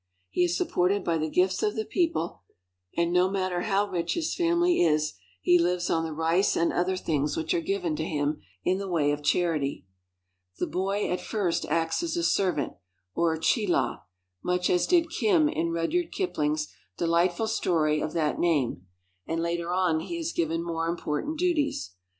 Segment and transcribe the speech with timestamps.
[0.31, 2.41] He is supported by the gifts of the people,
[2.97, 6.97] and no matter how rich his family is, he lives on the rice and other
[6.97, 9.85] things which are given to him in the way of charity.
[10.57, 12.73] The boy at first acts as a servant,
[13.13, 14.01] or chelah,
[14.43, 18.87] much as did" Kim" in Rudyard Kipling's delightful story of that name,
[19.27, 21.91] and later on he is given more important duties.